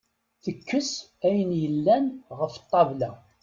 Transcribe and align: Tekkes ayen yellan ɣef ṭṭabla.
Tekkes 0.43 0.91
ayen 1.27 1.51
yellan 1.61 2.05
ɣef 2.39 2.53
ṭṭabla. 2.63 3.11